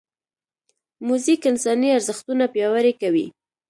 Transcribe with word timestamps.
موزیک 1.07 1.41
انساني 1.51 1.89
ارزښتونه 1.97 2.43
پیاوړي 2.53 2.93
کوي. 3.01 3.25